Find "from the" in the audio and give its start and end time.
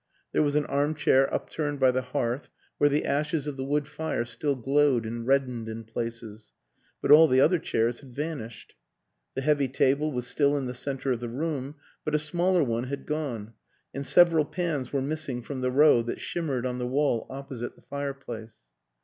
15.43-15.69